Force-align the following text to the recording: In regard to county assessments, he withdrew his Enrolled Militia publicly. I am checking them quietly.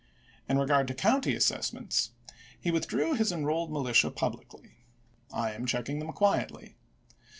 In 0.49 0.57
regard 0.57 0.87
to 0.87 0.95
county 0.95 1.35
assessments, 1.35 2.09
he 2.59 2.71
withdrew 2.71 3.13
his 3.13 3.31
Enrolled 3.31 3.71
Militia 3.71 4.09
publicly. 4.09 4.71
I 5.31 5.51
am 5.51 5.67
checking 5.67 5.99
them 5.99 6.11
quietly. 6.11 6.73